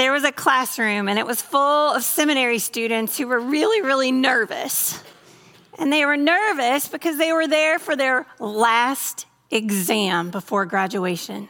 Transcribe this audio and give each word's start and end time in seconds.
There 0.00 0.12
was 0.12 0.24
a 0.24 0.32
classroom 0.32 1.08
and 1.08 1.18
it 1.18 1.26
was 1.26 1.42
full 1.42 1.92
of 1.92 2.02
seminary 2.02 2.58
students 2.58 3.18
who 3.18 3.26
were 3.26 3.38
really, 3.38 3.82
really 3.82 4.10
nervous. 4.10 4.98
And 5.78 5.92
they 5.92 6.06
were 6.06 6.16
nervous 6.16 6.88
because 6.88 7.18
they 7.18 7.34
were 7.34 7.46
there 7.46 7.78
for 7.78 7.94
their 7.96 8.26
last 8.38 9.26
exam 9.50 10.30
before 10.30 10.64
graduation. 10.64 11.48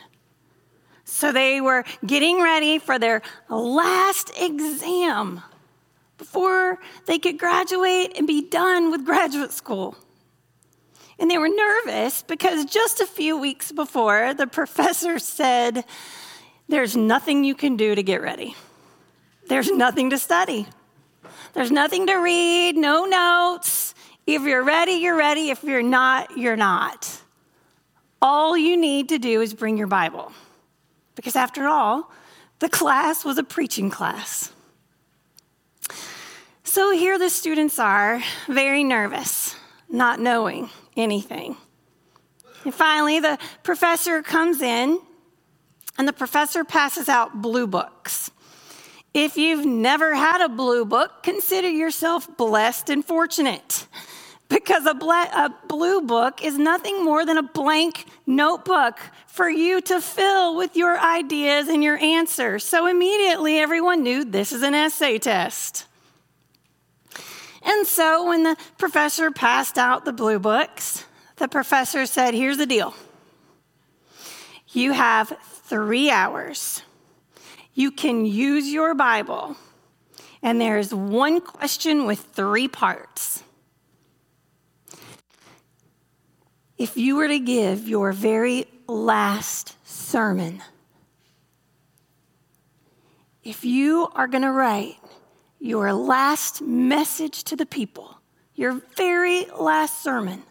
So 1.04 1.30
they 1.30 1.60
were 1.60 1.84
getting 2.04 2.42
ready 2.42 2.80
for 2.80 2.98
their 2.98 3.22
last 3.48 4.32
exam 4.36 5.42
before 6.18 6.80
they 7.06 7.20
could 7.20 7.38
graduate 7.38 8.14
and 8.16 8.26
be 8.26 8.48
done 8.48 8.90
with 8.90 9.04
graduate 9.04 9.52
school. 9.52 9.96
And 11.20 11.30
they 11.30 11.38
were 11.38 11.48
nervous 11.48 12.22
because 12.22 12.64
just 12.64 13.00
a 13.00 13.06
few 13.06 13.38
weeks 13.38 13.70
before, 13.70 14.34
the 14.34 14.46
professor 14.46 15.18
said, 15.18 15.84
there's 16.70 16.96
nothing 16.96 17.42
you 17.42 17.54
can 17.56 17.76
do 17.76 17.94
to 17.94 18.02
get 18.02 18.22
ready. 18.22 18.54
There's 19.48 19.70
nothing 19.70 20.10
to 20.10 20.18
study. 20.18 20.68
There's 21.52 21.72
nothing 21.72 22.06
to 22.06 22.14
read, 22.14 22.76
no 22.76 23.06
notes. 23.06 23.94
If 24.24 24.42
you're 24.42 24.62
ready, 24.62 24.92
you're 24.92 25.16
ready. 25.16 25.50
If 25.50 25.64
you're 25.64 25.82
not, 25.82 26.38
you're 26.38 26.56
not. 26.56 27.20
All 28.22 28.56
you 28.56 28.76
need 28.76 29.08
to 29.08 29.18
do 29.18 29.40
is 29.40 29.52
bring 29.52 29.76
your 29.76 29.88
Bible. 29.88 30.30
Because 31.16 31.34
after 31.34 31.66
all, 31.66 32.12
the 32.60 32.68
class 32.68 33.24
was 33.24 33.36
a 33.36 33.42
preaching 33.42 33.90
class. 33.90 34.52
So 36.62 36.92
here 36.92 37.18
the 37.18 37.30
students 37.30 37.80
are, 37.80 38.22
very 38.46 38.84
nervous, 38.84 39.56
not 39.88 40.20
knowing 40.20 40.70
anything. 40.96 41.56
And 42.64 42.72
finally, 42.72 43.18
the 43.18 43.38
professor 43.64 44.22
comes 44.22 44.62
in 44.62 45.00
and 46.00 46.08
the 46.08 46.14
professor 46.14 46.64
passes 46.64 47.10
out 47.10 47.42
blue 47.42 47.66
books. 47.66 48.30
If 49.12 49.36
you've 49.36 49.66
never 49.66 50.14
had 50.14 50.40
a 50.42 50.48
blue 50.48 50.86
book, 50.86 51.22
consider 51.22 51.68
yourself 51.68 52.26
blessed 52.38 52.88
and 52.88 53.04
fortunate 53.04 53.86
because 54.48 54.86
a, 54.86 54.92
a, 54.92 55.54
blue 55.68 56.00
book 56.00 56.42
is 56.42 56.56
nothing 56.56 57.04
more 57.04 57.26
than 57.26 57.36
a 57.36 57.42
blank 57.42 58.06
notebook 58.26 58.98
for 59.26 59.50
you 59.50 59.82
to 59.82 60.00
fill 60.00 60.56
with 60.56 60.74
your 60.74 60.98
ideas 60.98 61.68
and 61.68 61.84
your 61.84 61.98
answers. 61.98 62.64
So 62.64 62.86
immediately 62.86 63.58
everyone 63.58 64.02
knew 64.02 64.24
this 64.24 64.52
is 64.52 64.62
an 64.62 64.74
essay 64.74 65.18
test. 65.18 65.84
And 67.60 67.86
so 67.86 68.26
when 68.26 68.44
the 68.44 68.56
professor 68.78 69.30
passed 69.30 69.76
out 69.76 70.06
the 70.06 70.14
blue 70.14 70.38
books, 70.38 71.04
the 71.36 71.46
professor 71.46 72.06
said, 72.06 72.32
Here's 72.32 72.56
the 72.56 72.64
deal. 72.64 72.94
You 74.72 74.92
have 74.92 75.36
three 75.70 76.10
hours. 76.10 76.82
You 77.74 77.92
can 77.92 78.26
use 78.26 78.68
your 78.68 78.92
Bible, 78.92 79.56
and 80.42 80.60
there's 80.60 80.92
one 80.92 81.40
question 81.40 82.06
with 82.06 82.18
three 82.18 82.66
parts. 82.66 83.44
If 86.76 86.96
you 86.96 87.14
were 87.14 87.28
to 87.28 87.38
give 87.38 87.88
your 87.88 88.10
very 88.10 88.66
last 88.88 89.76
sermon, 89.86 90.60
if 93.44 93.64
you 93.64 94.08
are 94.14 94.26
going 94.26 94.42
to 94.42 94.50
write 94.50 94.96
your 95.60 95.92
last 95.92 96.62
message 96.62 97.44
to 97.44 97.54
the 97.54 97.66
people, 97.66 98.18
your 98.56 98.82
very 98.96 99.46
last 99.56 100.02
sermon, 100.02 100.42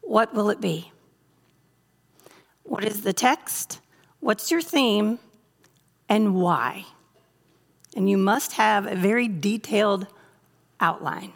what 0.00 0.32
will 0.32 0.48
it 0.50 0.60
be? 0.60 0.92
What 2.68 2.84
is 2.84 3.00
the 3.00 3.14
text? 3.14 3.80
What's 4.20 4.50
your 4.50 4.60
theme? 4.60 5.18
And 6.06 6.34
why? 6.34 6.84
And 7.96 8.10
you 8.10 8.18
must 8.18 8.52
have 8.52 8.86
a 8.86 8.94
very 8.94 9.26
detailed 9.26 10.06
outline. 10.78 11.32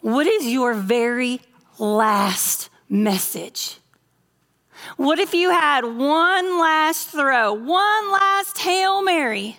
What 0.00 0.28
is 0.28 0.46
your 0.46 0.74
very 0.74 1.40
last 1.76 2.70
message? 2.88 3.78
What 4.96 5.18
if 5.18 5.34
you 5.34 5.50
had 5.50 5.84
one 5.84 6.60
last 6.60 7.08
throw, 7.08 7.52
one 7.52 8.12
last 8.12 8.58
Hail 8.58 9.02
Mary, 9.02 9.58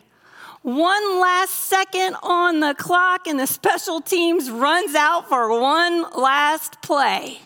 one 0.62 1.20
last 1.20 1.52
second 1.52 2.16
on 2.24 2.62
the 2.62 2.74
clock, 2.74 3.28
and 3.28 3.38
the 3.38 3.48
special 3.48 4.00
teams 4.00 4.50
runs 4.50 4.96
out 4.96 5.28
for 5.28 5.60
one 5.60 6.06
last 6.14 6.82
play? 6.82 7.42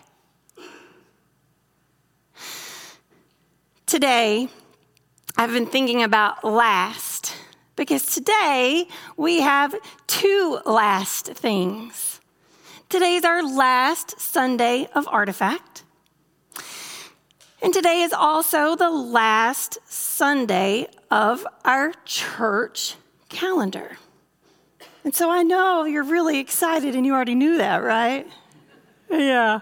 Today, 3.88 4.50
I've 5.38 5.54
been 5.54 5.64
thinking 5.64 6.02
about 6.02 6.44
last 6.44 7.34
because 7.74 8.04
today 8.04 8.86
we 9.16 9.40
have 9.40 9.74
two 10.06 10.60
last 10.66 11.28
things. 11.28 12.20
Today 12.90 13.14
is 13.14 13.24
our 13.24 13.42
last 13.42 14.20
Sunday 14.20 14.90
of 14.94 15.08
Artifact. 15.08 15.84
And 17.62 17.72
today 17.72 18.02
is 18.02 18.12
also 18.12 18.76
the 18.76 18.90
last 18.90 19.78
Sunday 19.86 20.88
of 21.10 21.46
our 21.64 21.94
church 22.04 22.96
calendar. 23.30 23.96
And 25.02 25.14
so 25.14 25.30
I 25.30 25.42
know 25.42 25.86
you're 25.86 26.04
really 26.04 26.40
excited 26.40 26.94
and 26.94 27.06
you 27.06 27.14
already 27.14 27.34
knew 27.34 27.56
that, 27.56 27.82
right? 27.82 28.26
Yeah. 29.08 29.60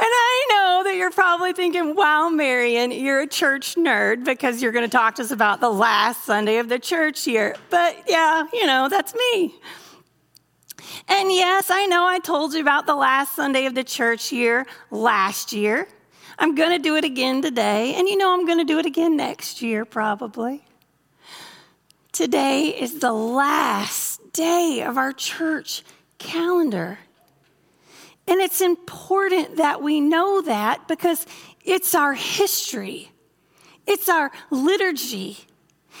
And 0.00 0.08
I 0.08 0.46
know 0.48 0.82
that 0.84 0.96
you're 0.96 1.10
probably 1.10 1.52
thinking, 1.52 1.94
wow, 1.94 2.30
Marion, 2.30 2.90
you're 2.90 3.20
a 3.20 3.26
church 3.26 3.74
nerd 3.74 4.24
because 4.24 4.62
you're 4.62 4.72
going 4.72 4.88
to 4.88 4.90
talk 4.90 5.16
to 5.16 5.22
us 5.22 5.30
about 5.30 5.60
the 5.60 5.68
last 5.68 6.24
Sunday 6.24 6.56
of 6.56 6.70
the 6.70 6.78
church 6.78 7.26
year. 7.26 7.54
But 7.68 8.04
yeah, 8.08 8.44
you 8.50 8.64
know, 8.64 8.88
that's 8.88 9.14
me. 9.14 9.54
And 11.06 11.30
yes, 11.30 11.70
I 11.70 11.84
know 11.84 12.06
I 12.06 12.18
told 12.18 12.54
you 12.54 12.62
about 12.62 12.86
the 12.86 12.94
last 12.94 13.36
Sunday 13.36 13.66
of 13.66 13.74
the 13.74 13.84
church 13.84 14.32
year 14.32 14.64
last 14.90 15.52
year. 15.52 15.86
I'm 16.38 16.54
going 16.54 16.70
to 16.70 16.82
do 16.82 16.96
it 16.96 17.04
again 17.04 17.42
today. 17.42 17.94
And 17.94 18.08
you 18.08 18.16
know, 18.16 18.32
I'm 18.32 18.46
going 18.46 18.56
to 18.56 18.64
do 18.64 18.78
it 18.78 18.86
again 18.86 19.18
next 19.18 19.60
year, 19.60 19.84
probably. 19.84 20.64
Today 22.10 22.68
is 22.68 23.00
the 23.00 23.12
last 23.12 24.32
day 24.32 24.82
of 24.82 24.96
our 24.96 25.12
church 25.12 25.82
calendar. 26.16 27.00
And 28.26 28.40
it's 28.40 28.60
important 28.60 29.56
that 29.56 29.82
we 29.82 30.00
know 30.00 30.42
that 30.42 30.86
because 30.88 31.26
it's 31.64 31.94
our 31.94 32.14
history, 32.14 33.10
it's 33.86 34.08
our 34.08 34.30
liturgy. 34.50 35.38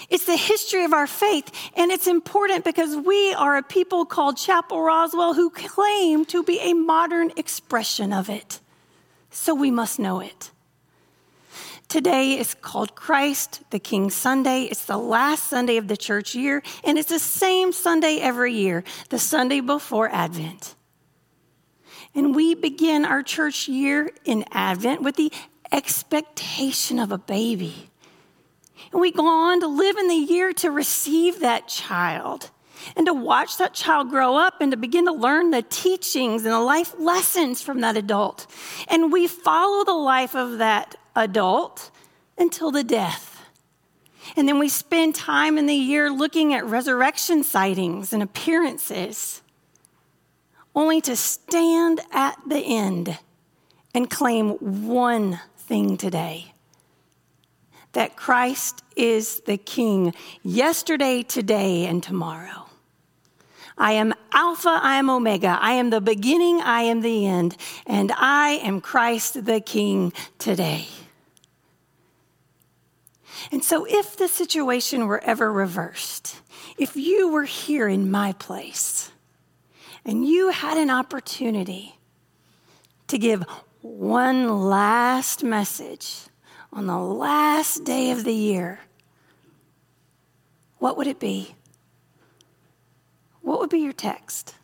It's 0.08 0.24
the 0.24 0.36
history 0.36 0.84
of 0.84 0.94
our 0.94 1.06
faith, 1.06 1.50
and 1.76 1.90
it's 1.90 2.06
important 2.06 2.64
because 2.64 2.96
we 2.96 3.34
are 3.34 3.56
a 3.56 3.62
people 3.62 4.06
called 4.06 4.38
Chapel 4.38 4.80
Roswell 4.80 5.34
who 5.34 5.50
claim 5.50 6.24
to 6.26 6.42
be 6.42 6.58
a 6.60 6.72
modern 6.72 7.32
expression 7.36 8.12
of 8.12 8.30
it. 8.30 8.60
So 9.30 9.54
we 9.54 9.70
must 9.70 9.98
know 9.98 10.20
it. 10.20 10.52
Today 11.88 12.38
is 12.38 12.54
called 12.54 12.94
Christ 12.94 13.62
the 13.70 13.80
King 13.80 14.10
Sunday. 14.10 14.62
It's 14.62 14.84
the 14.84 14.96
last 14.96 15.48
Sunday 15.50 15.76
of 15.76 15.88
the 15.88 15.96
church 15.96 16.34
year, 16.34 16.62
and 16.84 16.96
it's 16.96 17.08
the 17.08 17.18
same 17.18 17.72
Sunday 17.72 18.20
every 18.20 18.54
year, 18.54 18.84
the 19.08 19.18
Sunday 19.18 19.60
before 19.60 20.08
Advent. 20.08 20.76
And 22.14 22.34
we 22.34 22.54
begin 22.54 23.04
our 23.04 23.22
church 23.22 23.68
year 23.68 24.10
in 24.24 24.44
Advent 24.50 25.02
with 25.02 25.16
the 25.16 25.32
expectation 25.70 26.98
of 26.98 27.12
a 27.12 27.18
baby. 27.18 27.90
And 28.92 29.00
we 29.00 29.12
go 29.12 29.26
on 29.26 29.60
to 29.60 29.68
live 29.68 29.96
in 29.96 30.08
the 30.08 30.14
year 30.14 30.52
to 30.54 30.70
receive 30.70 31.40
that 31.40 31.68
child 31.68 32.50
and 32.96 33.06
to 33.06 33.14
watch 33.14 33.58
that 33.58 33.74
child 33.74 34.10
grow 34.10 34.36
up 34.36 34.60
and 34.60 34.72
to 34.72 34.76
begin 34.76 35.04
to 35.06 35.12
learn 35.12 35.50
the 35.50 35.62
teachings 35.62 36.44
and 36.44 36.52
the 36.52 36.60
life 36.60 36.94
lessons 36.98 37.62
from 37.62 37.80
that 37.80 37.96
adult. 37.96 38.46
And 38.88 39.12
we 39.12 39.26
follow 39.26 39.84
the 39.84 39.92
life 39.92 40.34
of 40.34 40.58
that 40.58 40.96
adult 41.14 41.90
until 42.38 42.70
the 42.70 42.84
death. 42.84 43.42
And 44.36 44.48
then 44.48 44.58
we 44.58 44.68
spend 44.68 45.14
time 45.14 45.58
in 45.58 45.66
the 45.66 45.74
year 45.74 46.10
looking 46.10 46.54
at 46.54 46.64
resurrection 46.64 47.42
sightings 47.42 48.12
and 48.12 48.22
appearances, 48.22 49.39
only 50.74 51.00
to 51.02 51.16
stand 51.16 52.00
at 52.12 52.38
the 52.46 52.58
end 52.58 53.18
and 53.94 54.08
claim 54.08 54.50
one 54.88 55.40
thing 55.56 55.96
today 55.96 56.52
that 57.92 58.16
Christ 58.16 58.82
is 58.94 59.40
the 59.40 59.56
King 59.56 60.14
yesterday, 60.42 61.22
today, 61.22 61.86
and 61.86 62.02
tomorrow. 62.02 62.66
I 63.76 63.92
am 63.92 64.14
Alpha, 64.32 64.78
I 64.82 64.96
am 64.96 65.08
Omega, 65.08 65.58
I 65.60 65.72
am 65.72 65.90
the 65.90 66.00
beginning, 66.00 66.60
I 66.60 66.82
am 66.82 67.00
the 67.00 67.26
end, 67.26 67.56
and 67.86 68.12
I 68.12 68.60
am 68.62 68.80
Christ 68.80 69.46
the 69.46 69.60
King 69.60 70.12
today. 70.38 70.86
And 73.50 73.64
so, 73.64 73.86
if 73.88 74.16
the 74.16 74.28
situation 74.28 75.06
were 75.06 75.24
ever 75.24 75.50
reversed, 75.50 76.36
if 76.76 76.94
you 76.94 77.30
were 77.30 77.44
here 77.44 77.88
in 77.88 78.10
my 78.10 78.34
place 78.34 78.99
and 80.04 80.26
you 80.26 80.50
had 80.50 80.78
an 80.78 80.90
opportunity 80.90 81.98
to 83.08 83.18
give 83.18 83.44
one 83.82 84.68
last 84.68 85.42
message 85.42 86.26
on 86.72 86.86
the 86.86 86.98
last 86.98 87.84
day 87.84 88.10
of 88.10 88.24
the 88.24 88.32
year, 88.32 88.80
what 90.78 90.96
would 90.96 91.06
it 91.06 91.18
be? 91.18 91.54
What 93.42 93.58
would 93.58 93.70
be 93.70 93.80
your 93.80 93.92
text? 93.92 94.54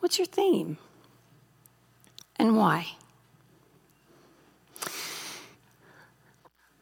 What's 0.00 0.18
your 0.18 0.26
theme? 0.26 0.78
And 2.36 2.56
why? 2.56 2.86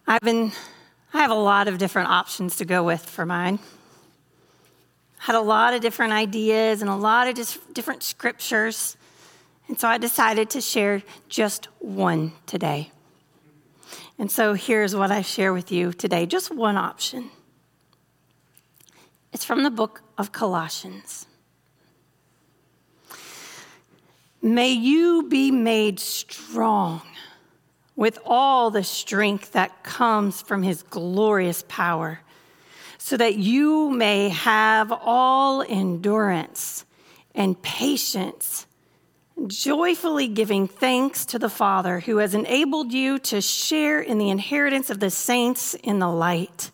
I've 0.06 0.20
been 0.20 0.52
I 1.12 1.18
have 1.18 1.30
a 1.30 1.34
lot 1.34 1.66
of 1.66 1.78
different 1.78 2.08
options 2.08 2.56
to 2.56 2.64
go 2.64 2.84
with 2.84 3.04
for 3.04 3.26
mine. 3.26 3.58
Had 5.20 5.36
a 5.36 5.40
lot 5.40 5.74
of 5.74 5.80
different 5.80 6.12
ideas 6.12 6.80
and 6.80 6.90
a 6.90 6.96
lot 6.96 7.28
of 7.28 7.34
dis- 7.34 7.58
different 7.72 8.02
scriptures. 8.02 8.96
And 9.68 9.78
so 9.78 9.86
I 9.86 9.98
decided 9.98 10.50
to 10.50 10.60
share 10.60 11.02
just 11.28 11.66
one 11.78 12.32
today. 12.46 12.90
And 14.18 14.30
so 14.30 14.54
here's 14.54 14.94
what 14.94 15.10
I 15.10 15.22
share 15.22 15.52
with 15.52 15.72
you 15.72 15.92
today 15.92 16.26
just 16.26 16.54
one 16.54 16.76
option. 16.76 17.30
It's 19.32 19.44
from 19.44 19.62
the 19.62 19.70
book 19.70 20.02
of 20.18 20.32
Colossians. 20.32 21.26
May 24.42 24.72
you 24.72 25.26
be 25.28 25.50
made 25.50 26.00
strong 26.00 27.02
with 27.94 28.18
all 28.24 28.70
the 28.70 28.82
strength 28.82 29.52
that 29.52 29.82
comes 29.82 30.40
from 30.40 30.62
his 30.62 30.82
glorious 30.82 31.62
power, 31.68 32.20
so 33.02 33.16
that 33.16 33.36
you 33.36 33.88
may 33.88 34.28
have 34.28 34.92
all 34.92 35.62
endurance 35.62 36.84
and 37.34 37.60
patience, 37.62 38.66
joyfully 39.46 40.28
giving 40.28 40.68
thanks 40.68 41.24
to 41.24 41.38
the 41.38 41.48
Father 41.48 42.00
who 42.00 42.18
has 42.18 42.34
enabled 42.34 42.92
you 42.92 43.18
to 43.18 43.40
share 43.40 44.02
in 44.02 44.18
the 44.18 44.28
inheritance 44.28 44.90
of 44.90 45.00
the 45.00 45.08
saints 45.08 45.72
in 45.72 45.98
the 45.98 46.10
light. 46.10 46.70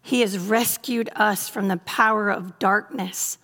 He 0.00 0.20
has 0.20 0.38
rescued 0.38 1.10
us 1.16 1.48
from 1.48 1.66
the 1.66 1.78
power 1.78 2.30
of 2.30 2.60
darkness 2.60 3.36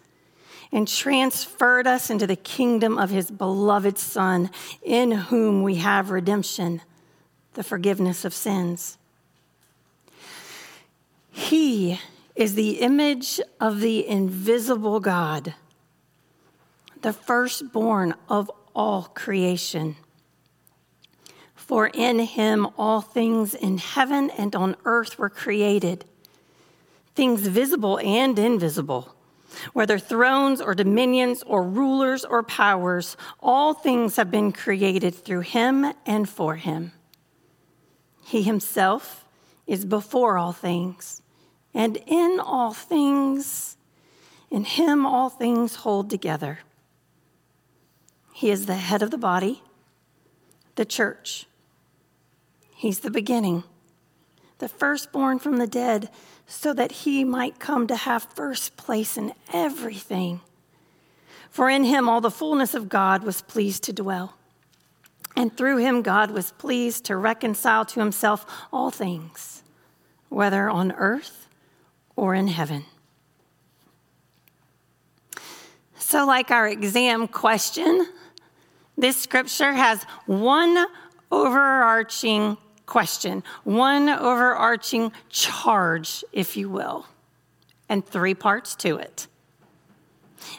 and 0.71 0.87
transferred 0.87 1.89
us 1.89 2.11
into 2.11 2.29
the 2.29 2.37
kingdom 2.37 2.97
of 2.97 3.11
his 3.11 3.29
beloved 3.29 3.99
Son, 3.99 4.51
in 4.83 5.11
whom 5.11 5.65
we 5.65 5.75
have 5.75 6.11
redemption, 6.11 6.81
the 7.55 7.65
forgiveness 7.65 8.25
of 8.25 8.33
sins. 8.33 8.99
He 11.35 12.01
is 12.35 12.55
the 12.55 12.81
image 12.81 13.41
of 13.61 13.81
the 13.81 14.07
invisible 14.07 15.01
God, 15.01 15.55
the 17.03 17.13
firstborn 17.13 18.15
of 18.29 18.51
all 18.75 19.05
creation. 19.15 19.97
For 21.55 21.89
in 21.89 22.21
him 22.21 22.69
all 22.79 23.01
things 23.01 23.55
in 23.55 23.79
heaven 23.79 24.31
and 24.31 24.55
on 24.55 24.77
earth 24.85 25.19
were 25.19 25.31
created, 25.31 26.05
things 27.15 27.47
visible 27.47 27.99
and 27.99 28.39
invisible 28.39 29.15
whether 29.73 29.99
thrones 29.99 30.61
or 30.61 30.75
dominions 30.75 31.43
or 31.47 31.63
rulers 31.63 32.25
or 32.25 32.43
powers, 32.43 33.17
all 33.41 33.75
things 33.75 34.17
have 34.17 34.31
been 34.31 34.53
created 34.53 35.15
through 35.15 35.41
him 35.41 35.93
and 36.07 36.29
for 36.29 36.57
him. 36.57 36.93
He 38.25 38.43
himself 38.43 39.25
is 39.67 39.85
before 39.85 40.39
all 40.39 40.53
things, 40.53 41.23
and 41.75 41.99
in 42.07 42.39
all 42.41 42.73
things, 42.73 43.77
in 44.51 44.65
him 44.65 45.05
all 45.05 45.29
things 45.29 45.77
hold 45.77 46.09
together. 46.09 46.61
He 48.33 48.51
is 48.51 48.67
the 48.67 48.77
head 48.77 49.03
of 49.03 49.11
the 49.11 49.19
body, 49.19 49.63
the 50.77 50.85
church. 50.85 51.47
He's 52.71 53.01
the 53.01 53.11
beginning, 53.11 53.65
the 54.59 54.69
firstborn 54.69 55.39
from 55.39 55.57
the 55.57 55.67
dead 55.67 56.11
so 56.47 56.73
that 56.75 56.93
he 56.93 57.25
might 57.25 57.59
come 57.59 57.87
to 57.87 57.97
have 57.97 58.23
first 58.23 58.77
place 58.77 59.17
in 59.17 59.33
everything. 59.53 60.41
For 61.51 61.71
in 61.71 61.85
him 61.85 62.09
all 62.09 62.21
the 62.21 62.31
fullness 62.31 62.75
of 62.75 62.89
God 62.89 63.23
was 63.23 63.43
pleased 63.43 63.85
to 63.85 63.93
dwell. 63.93 64.35
And 65.37 65.57
through 65.57 65.79
him, 65.79 66.03
God 66.03 66.31
was 66.31 66.53
pleased 66.53 67.05
to 67.07 67.17
reconcile 67.17 67.85
to 67.87 68.01
himself 68.01 68.47
all 68.73 68.91
things, 68.91 69.63
whether 70.29 70.69
on 70.69 70.93
earth 70.93 71.44
or 72.17 72.35
in 72.35 72.49
heaven. 72.49 72.85
So, 75.99 76.27
like 76.27 76.51
our 76.51 76.69
exam 76.69 77.27
question, 77.29 78.07
this 78.97 79.17
scripture 79.17 79.73
has 79.73 80.05
one 80.27 80.87
overarching 81.33 82.57
question, 82.87 83.43
one 83.65 84.09
overarching 84.09 85.13
charge, 85.29 86.25
if 86.33 86.57
you 86.57 86.69
will, 86.69 87.07
and 87.89 88.07
three 88.07 88.35
parts 88.35 88.75
to 88.77 88.97
it. 88.97 89.27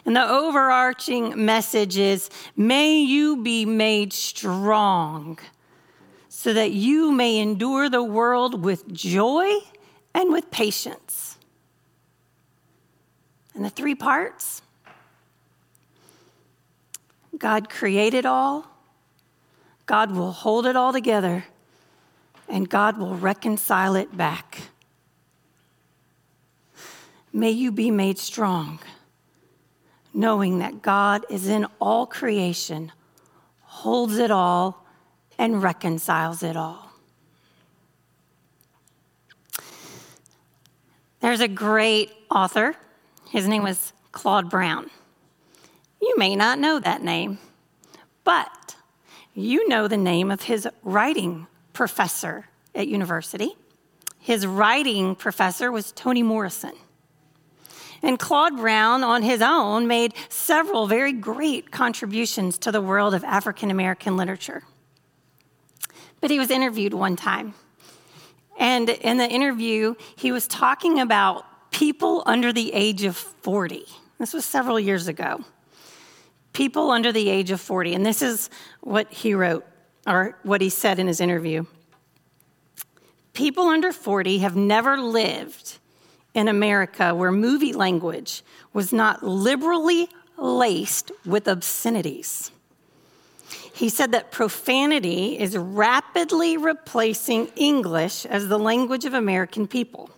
And 0.05 0.15
the 0.15 0.27
overarching 0.27 1.45
message 1.45 1.97
is 1.97 2.29
may 2.57 2.99
you 2.99 3.41
be 3.41 3.65
made 3.65 4.13
strong 4.13 5.39
so 6.27 6.53
that 6.53 6.71
you 6.71 7.11
may 7.11 7.37
endure 7.37 7.89
the 7.89 8.03
world 8.03 8.63
with 8.63 8.91
joy 8.91 9.49
and 10.13 10.31
with 10.33 10.51
patience. 10.51 11.34
And 13.55 13.63
the 13.63 13.69
three 13.69 13.95
parts 13.95 14.61
God 17.37 17.69
created 17.69 18.25
all, 18.25 18.67
God 19.85 20.11
will 20.11 20.31
hold 20.31 20.65
it 20.65 20.75
all 20.75 20.93
together 20.93 21.45
and 22.47 22.69
God 22.69 22.97
will 22.97 23.15
reconcile 23.15 23.95
it 23.95 24.15
back. 24.15 24.69
May 27.33 27.51
you 27.51 27.71
be 27.71 27.91
made 27.91 28.17
strong, 28.17 28.79
knowing 30.13 30.59
that 30.59 30.81
God 30.81 31.25
is 31.29 31.47
in 31.47 31.67
all 31.81 32.05
creation, 32.05 32.91
holds 33.61 34.17
it 34.17 34.31
all, 34.31 34.85
and 35.37 35.61
reconciles 35.61 36.43
it 36.43 36.55
all. 36.55 36.91
There's 41.19 41.41
a 41.41 41.47
great 41.47 42.11
author. 42.29 42.75
His 43.29 43.47
name 43.47 43.63
was 43.63 43.93
Claude 44.11 44.49
Brown. 44.49 44.89
You 46.01 46.15
may 46.17 46.35
not 46.35 46.59
know 46.59 46.79
that 46.79 47.01
name, 47.01 47.39
but 48.23 48.75
you 49.33 49.67
know 49.67 49.87
the 49.87 49.97
name 49.97 50.31
of 50.31 50.43
his 50.43 50.67
writing 50.83 51.47
professor 51.73 52.47
at 52.73 52.87
university. 52.87 53.55
His 54.19 54.45
writing 54.47 55.15
professor 55.15 55.71
was 55.71 55.91
Toni 55.91 56.23
Morrison. 56.23 56.73
And 58.01 58.19
Claude 58.19 58.57
Brown, 58.57 59.03
on 59.03 59.23
his 59.23 59.41
own, 59.41 59.87
made 59.87 60.13
several 60.29 60.85
very 60.85 61.11
great 61.11 61.71
contributions 61.71 62.57
to 62.59 62.71
the 62.71 62.81
world 62.81 63.13
of 63.13 63.23
African 63.23 63.71
American 63.71 64.15
literature. 64.15 64.63
But 66.21 66.29
he 66.29 66.39
was 66.39 66.51
interviewed 66.51 66.93
one 66.93 67.15
time. 67.15 67.55
And 68.57 68.89
in 68.89 69.17
the 69.17 69.27
interview, 69.27 69.95
he 70.15 70.31
was 70.31 70.47
talking 70.47 70.99
about 70.99 71.45
people 71.75 72.23
under 72.25 72.53
the 72.53 72.71
age 72.71 73.03
of 73.03 73.17
40. 73.17 73.85
This 74.17 74.31
was 74.31 74.45
several 74.45 74.79
years 74.79 75.09
ago. 75.09 75.43
People 76.53 76.89
under 76.89 77.11
the 77.11 77.27
age 77.27 77.51
of 77.51 77.59
40. 77.59 77.93
And 77.93 78.05
this 78.05 78.21
is 78.21 78.49
what 78.79 79.11
he 79.11 79.33
wrote 79.33 79.65
or 80.07 80.39
what 80.43 80.61
he 80.61 80.69
said 80.69 80.99
in 80.99 81.07
his 81.07 81.19
interview. 81.19 81.65
People 83.33 83.67
under 83.67 83.91
40 83.91 84.37
have 84.37 84.55
never 84.55 84.95
lived 84.95 85.79
in 86.33 86.47
America 86.47 87.13
where 87.13 87.29
movie 87.29 87.73
language 87.73 88.41
was 88.71 88.93
not 88.93 89.21
liberally 89.21 90.07
laced 90.37 91.11
with 91.25 91.45
obscenities. 91.45 92.51
He 93.73 93.89
said 93.89 94.13
that 94.13 94.31
profanity 94.31 95.37
is 95.37 95.57
rapidly 95.57 96.55
replacing 96.55 97.47
English 97.57 98.25
as 98.25 98.47
the 98.47 98.59
language 98.59 99.03
of 99.03 99.13
American 99.13 99.67
people. 99.67 100.14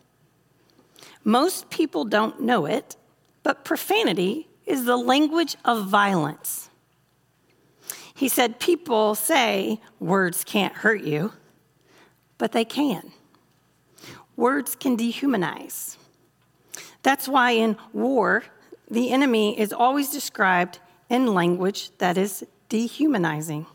Most 1.27 1.69
people 1.69 2.05
don't 2.05 2.39
know 2.39 2.65
it, 2.65 2.95
but 3.43 3.65
profanity 3.65 4.47
is 4.65 4.85
the 4.85 4.95
language 4.95 5.57
of 5.65 5.85
violence. 5.85 6.69
He 8.15 8.29
said, 8.29 8.61
People 8.61 9.13
say 9.13 9.81
words 9.99 10.45
can't 10.45 10.73
hurt 10.73 11.01
you, 11.01 11.33
but 12.37 12.53
they 12.53 12.63
can. 12.63 13.11
Words 14.37 14.77
can 14.77 14.95
dehumanize. 14.95 15.97
That's 17.03 17.27
why 17.27 17.51
in 17.51 17.75
war, 17.91 18.45
the 18.89 19.11
enemy 19.11 19.59
is 19.59 19.73
always 19.73 20.07
described 20.07 20.79
in 21.09 21.33
language 21.33 21.91
that 21.97 22.17
is 22.17 22.45
dehumanizing. 22.69 23.65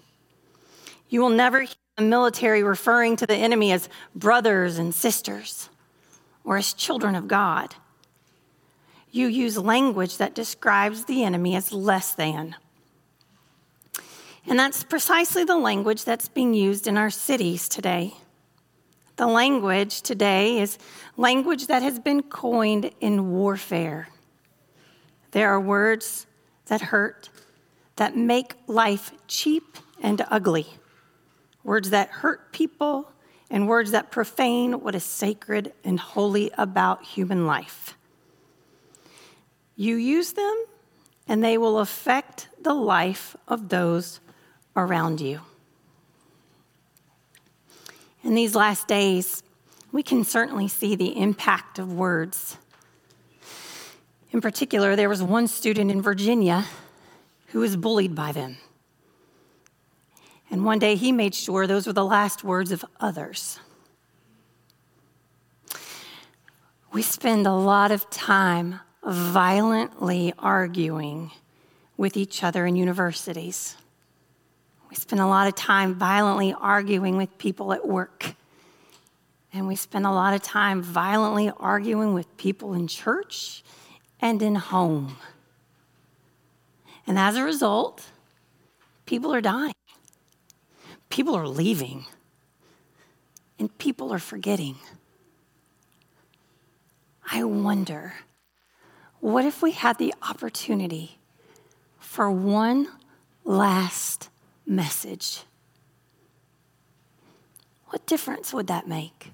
You 1.10 1.20
will 1.20 1.28
never 1.28 1.60
hear 1.60 1.76
the 1.98 2.04
military 2.04 2.62
referring 2.62 3.16
to 3.16 3.26
the 3.26 3.36
enemy 3.36 3.72
as 3.72 3.90
brothers 4.14 4.78
and 4.78 4.94
sisters 4.94 5.68
or 6.44 6.56
as 6.56 6.72
children 6.72 7.14
of 7.14 7.28
God. 7.28 7.74
You 9.10 9.26
use 9.26 9.58
language 9.58 10.16
that 10.16 10.34
describes 10.34 11.04
the 11.04 11.22
enemy 11.22 11.54
as 11.54 11.72
less 11.72 12.14
than. 12.14 12.56
And 14.46 14.58
that's 14.58 14.82
precisely 14.82 15.44
the 15.44 15.58
language 15.58 16.04
that's 16.04 16.28
being 16.28 16.54
used 16.54 16.86
in 16.86 16.96
our 16.96 17.10
cities 17.10 17.68
today. 17.68 18.14
The 19.16 19.26
language 19.26 20.02
today 20.02 20.58
is 20.58 20.78
language 21.16 21.66
that 21.66 21.82
has 21.82 21.98
been 21.98 22.22
coined 22.22 22.90
in 23.00 23.30
warfare. 23.30 24.08
There 25.32 25.50
are 25.50 25.60
words 25.60 26.26
that 26.66 26.80
hurt, 26.80 27.28
that 27.96 28.16
make 28.16 28.54
life 28.66 29.12
cheap 29.28 29.76
and 30.02 30.24
ugly, 30.30 30.66
words 31.62 31.90
that 31.90 32.08
hurt 32.08 32.52
people, 32.52 33.11
and 33.52 33.68
words 33.68 33.90
that 33.90 34.10
profane 34.10 34.80
what 34.80 34.94
is 34.94 35.04
sacred 35.04 35.74
and 35.84 36.00
holy 36.00 36.50
about 36.56 37.04
human 37.04 37.46
life. 37.46 37.98
You 39.76 39.96
use 39.96 40.32
them, 40.32 40.64
and 41.28 41.44
they 41.44 41.58
will 41.58 41.78
affect 41.78 42.48
the 42.62 42.72
life 42.72 43.36
of 43.46 43.68
those 43.68 44.20
around 44.74 45.20
you. 45.20 45.42
In 48.24 48.34
these 48.34 48.54
last 48.54 48.88
days, 48.88 49.42
we 49.92 50.02
can 50.02 50.24
certainly 50.24 50.66
see 50.66 50.96
the 50.96 51.20
impact 51.20 51.78
of 51.78 51.92
words. 51.92 52.56
In 54.30 54.40
particular, 54.40 54.96
there 54.96 55.10
was 55.10 55.22
one 55.22 55.46
student 55.46 55.90
in 55.90 56.00
Virginia 56.00 56.64
who 57.48 57.60
was 57.60 57.76
bullied 57.76 58.14
by 58.14 58.32
them. 58.32 58.56
And 60.52 60.66
one 60.66 60.78
day 60.78 60.96
he 60.96 61.12
made 61.12 61.34
sure 61.34 61.66
those 61.66 61.86
were 61.86 61.94
the 61.94 62.04
last 62.04 62.44
words 62.44 62.72
of 62.72 62.84
others. 63.00 63.58
We 66.92 67.00
spend 67.00 67.46
a 67.46 67.54
lot 67.54 67.90
of 67.90 68.08
time 68.10 68.78
violently 69.02 70.34
arguing 70.38 71.30
with 71.96 72.18
each 72.18 72.44
other 72.44 72.66
in 72.66 72.76
universities. 72.76 73.76
We 74.90 74.96
spend 74.96 75.22
a 75.22 75.26
lot 75.26 75.48
of 75.48 75.54
time 75.54 75.94
violently 75.94 76.52
arguing 76.52 77.16
with 77.16 77.38
people 77.38 77.72
at 77.72 77.88
work. 77.88 78.34
And 79.54 79.66
we 79.66 79.74
spend 79.74 80.04
a 80.04 80.10
lot 80.10 80.34
of 80.34 80.42
time 80.42 80.82
violently 80.82 81.50
arguing 81.56 82.12
with 82.12 82.36
people 82.36 82.74
in 82.74 82.88
church 82.88 83.64
and 84.20 84.42
in 84.42 84.56
home. 84.56 85.16
And 87.06 87.18
as 87.18 87.36
a 87.36 87.42
result, 87.42 88.06
people 89.06 89.32
are 89.32 89.40
dying. 89.40 89.72
People 91.12 91.34
are 91.34 91.46
leaving, 91.46 92.06
and 93.58 93.76
people 93.76 94.14
are 94.14 94.18
forgetting. 94.18 94.76
I 97.30 97.44
wonder 97.44 98.14
what 99.20 99.44
if 99.44 99.60
we 99.60 99.72
had 99.72 99.98
the 99.98 100.14
opportunity 100.22 101.18
for 101.98 102.30
one 102.30 102.88
last 103.44 104.30
message? 104.66 105.42
What 107.88 108.06
difference 108.06 108.54
would 108.54 108.68
that 108.68 108.88
make? 108.88 109.32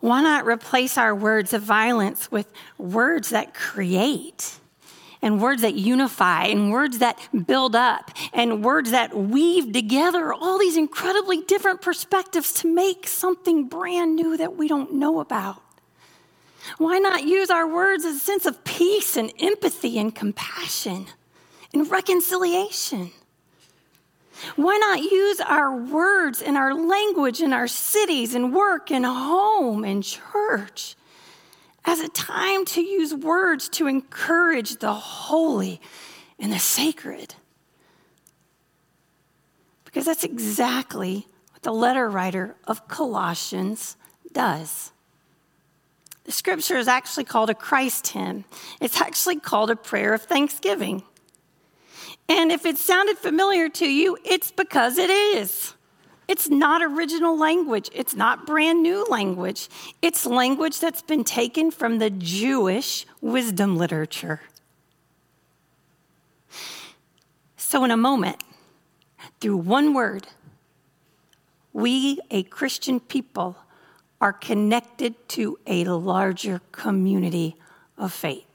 Why 0.00 0.22
not 0.22 0.46
replace 0.46 0.96
our 0.96 1.14
words 1.14 1.52
of 1.52 1.60
violence 1.60 2.32
with 2.32 2.50
words 2.78 3.28
that 3.28 3.52
create? 3.52 4.58
And 5.24 5.40
words 5.40 5.62
that 5.62 5.74
unify 5.74 6.44
and 6.44 6.70
words 6.70 6.98
that 6.98 7.18
build 7.46 7.74
up 7.74 8.10
and 8.34 8.62
words 8.62 8.90
that 8.90 9.16
weave 9.16 9.72
together 9.72 10.34
all 10.34 10.58
these 10.58 10.76
incredibly 10.76 11.40
different 11.40 11.80
perspectives 11.80 12.52
to 12.52 12.72
make 12.72 13.08
something 13.08 13.66
brand 13.66 14.16
new 14.16 14.36
that 14.36 14.54
we 14.54 14.68
don't 14.68 14.92
know 14.92 15.20
about. 15.20 15.62
Why 16.76 16.98
not 16.98 17.24
use 17.24 17.48
our 17.48 17.66
words 17.66 18.04
as 18.04 18.16
a 18.16 18.18
sense 18.18 18.44
of 18.44 18.62
peace 18.64 19.16
and 19.16 19.32
empathy 19.40 19.98
and 19.98 20.14
compassion 20.14 21.06
and 21.72 21.90
reconciliation? 21.90 23.10
Why 24.56 24.76
not 24.76 24.98
use 25.00 25.40
our 25.40 25.74
words 25.74 26.42
and 26.42 26.58
our 26.58 26.74
language 26.74 27.40
in 27.40 27.54
our 27.54 27.66
cities 27.66 28.34
and 28.34 28.52
work 28.52 28.90
and 28.90 29.06
home 29.06 29.84
and 29.84 30.04
church 30.04 30.96
as 31.84 32.00
a 32.00 32.08
time 32.08 32.64
to 32.64 32.80
use 32.80 33.14
words 33.14 33.68
to 33.68 33.86
encourage 33.86 34.76
the 34.76 34.94
holy 34.94 35.80
and 36.38 36.52
the 36.52 36.58
sacred. 36.58 37.34
Because 39.84 40.04
that's 40.04 40.24
exactly 40.24 41.26
what 41.52 41.62
the 41.62 41.72
letter 41.72 42.08
writer 42.08 42.56
of 42.66 42.88
Colossians 42.88 43.96
does. 44.32 44.92
The 46.24 46.32
scripture 46.32 46.78
is 46.78 46.88
actually 46.88 47.24
called 47.24 47.50
a 47.50 47.54
Christ 47.54 48.08
hymn, 48.08 48.44
it's 48.80 49.00
actually 49.00 49.40
called 49.40 49.70
a 49.70 49.76
prayer 49.76 50.14
of 50.14 50.22
thanksgiving. 50.22 51.02
And 52.26 52.50
if 52.50 52.64
it 52.64 52.78
sounded 52.78 53.18
familiar 53.18 53.68
to 53.68 53.86
you, 53.86 54.16
it's 54.24 54.50
because 54.50 54.96
it 54.96 55.10
is. 55.10 55.73
It's 56.26 56.48
not 56.48 56.82
original 56.82 57.38
language. 57.38 57.90
It's 57.92 58.14
not 58.14 58.46
brand 58.46 58.82
new 58.82 59.04
language. 59.04 59.68
It's 60.00 60.24
language 60.24 60.80
that's 60.80 61.02
been 61.02 61.24
taken 61.24 61.70
from 61.70 61.98
the 61.98 62.10
Jewish 62.10 63.06
wisdom 63.20 63.76
literature. 63.76 64.40
So, 67.56 67.84
in 67.84 67.90
a 67.90 67.96
moment, 67.96 68.42
through 69.40 69.56
one 69.58 69.94
word, 69.94 70.28
we, 71.72 72.20
a 72.30 72.44
Christian 72.44 73.00
people, 73.00 73.56
are 74.20 74.32
connected 74.32 75.28
to 75.30 75.58
a 75.66 75.84
larger 75.84 76.60
community 76.72 77.56
of 77.98 78.12
faith. 78.12 78.53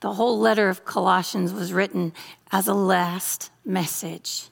The 0.00 0.14
whole 0.14 0.38
letter 0.38 0.68
of 0.70 0.84
Colossians 0.84 1.52
was 1.52 1.72
written 1.72 2.12
as 2.50 2.66
a 2.66 2.74
last 2.74 3.50
message 3.64 4.48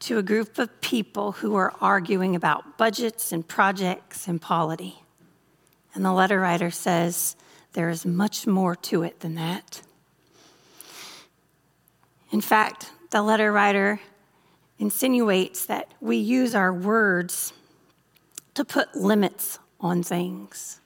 to 0.00 0.18
a 0.18 0.22
group 0.22 0.58
of 0.58 0.80
people 0.80 1.32
who 1.32 1.52
were 1.52 1.72
arguing 1.80 2.36
about 2.36 2.76
budgets 2.76 3.32
and 3.32 3.46
projects 3.46 4.28
and 4.28 4.42
polity. 4.42 5.02
And 5.94 6.04
the 6.04 6.12
letter 6.12 6.40
writer 6.40 6.70
says 6.70 7.36
there 7.72 7.88
is 7.88 8.04
much 8.04 8.46
more 8.46 8.76
to 8.76 9.02
it 9.02 9.20
than 9.20 9.36
that. 9.36 9.80
In 12.30 12.40
fact, 12.40 12.90
the 13.10 13.22
letter 13.22 13.52
writer 13.52 14.00
insinuates 14.78 15.64
that 15.66 15.92
we 16.00 16.16
use 16.16 16.54
our 16.54 16.72
words 16.72 17.52
to 18.54 18.64
put 18.64 18.94
limits 18.94 19.58
on 19.80 20.02
things 20.02 20.80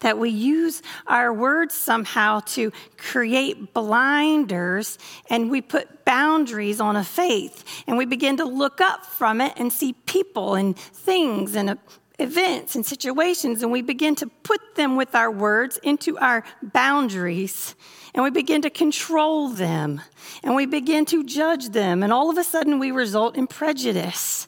that 0.00 0.18
we 0.18 0.30
use 0.30 0.82
our 1.06 1.32
words 1.32 1.74
somehow 1.74 2.40
to 2.40 2.72
create 2.96 3.72
blinders 3.74 4.98
and 5.30 5.50
we 5.50 5.60
put 5.60 6.04
boundaries 6.04 6.80
on 6.80 6.96
a 6.96 7.04
faith 7.04 7.64
and 7.86 7.96
we 7.96 8.04
begin 8.04 8.36
to 8.36 8.44
look 8.44 8.80
up 8.80 9.04
from 9.04 9.40
it 9.40 9.52
and 9.56 9.72
see 9.72 9.92
people 10.06 10.54
and 10.54 10.76
things 10.78 11.54
and 11.54 11.78
events 12.18 12.76
and 12.76 12.86
situations 12.86 13.62
and 13.62 13.72
we 13.72 13.82
begin 13.82 14.14
to 14.14 14.26
put 14.44 14.60
them 14.76 14.96
with 14.96 15.14
our 15.14 15.30
words 15.30 15.78
into 15.82 16.16
our 16.18 16.44
boundaries 16.62 17.74
and 18.14 18.22
we 18.22 18.30
begin 18.30 18.62
to 18.62 18.70
control 18.70 19.48
them 19.48 20.00
and 20.44 20.54
we 20.54 20.66
begin 20.66 21.04
to 21.04 21.24
judge 21.24 21.70
them 21.70 22.02
and 22.02 22.12
all 22.12 22.30
of 22.30 22.38
a 22.38 22.44
sudden 22.44 22.78
we 22.78 22.90
result 22.90 23.36
in 23.36 23.46
prejudice 23.46 24.46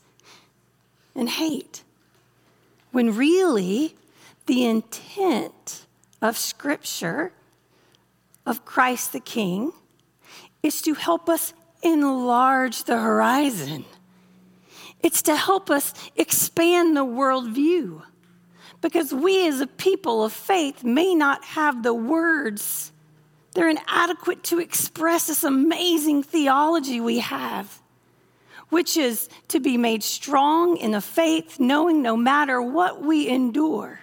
and 1.16 1.28
hate. 1.28 1.83
When 2.92 3.16
really 3.16 3.97
the 4.46 4.64
intent 4.64 5.86
of 6.22 6.38
Scripture, 6.38 7.32
of 8.44 8.64
Christ 8.64 9.12
the 9.12 9.20
King, 9.20 9.72
is 10.62 10.80
to 10.82 10.94
help 10.94 11.28
us 11.28 11.52
enlarge 11.82 12.84
the 12.84 12.98
horizon. 12.98 13.84
It's 15.00 15.22
to 15.22 15.36
help 15.36 15.70
us 15.70 15.92
expand 16.16 16.96
the 16.96 17.04
worldview. 17.04 18.02
because 18.80 19.12
we 19.12 19.46
as 19.48 19.60
a 19.60 19.66
people 19.66 20.24
of 20.24 20.32
faith 20.32 20.84
may 20.84 21.14
not 21.14 21.44
have 21.44 21.82
the 21.82 21.94
words. 21.94 22.92
They're 23.54 23.68
inadequate 23.68 24.44
to 24.44 24.60
express 24.60 25.26
this 25.28 25.44
amazing 25.44 26.22
theology 26.22 27.00
we 27.00 27.20
have, 27.20 27.80
which 28.68 28.96
is 28.96 29.28
to 29.48 29.60
be 29.60 29.76
made 29.76 30.02
strong 30.02 30.76
in 30.76 30.90
the 30.92 31.00
faith, 31.00 31.58
knowing 31.58 32.02
no 32.02 32.16
matter 32.16 32.60
what 32.60 33.02
we 33.02 33.28
endure, 33.28 34.00